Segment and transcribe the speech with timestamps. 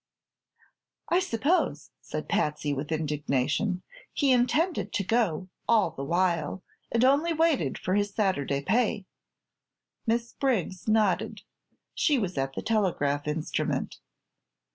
[1.09, 7.33] "I suppose," said Patsy, with indignation, "he intended to go, all the while, and only
[7.33, 9.05] waited for his Saturday pay."
[10.07, 11.41] Miss Briggs nodded.
[11.93, 13.99] She was at the telegraph instrument.